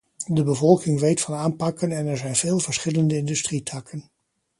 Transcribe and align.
De 0.27 0.43
bevolking 0.43 0.99
weet 0.99 1.21
van 1.21 1.33
aanpakken 1.33 1.91
en 1.91 2.07
er 2.07 2.17
zijn 2.17 2.35
veel 2.35 2.59
verschillende 2.59 3.15
industrietakken. 3.17 4.09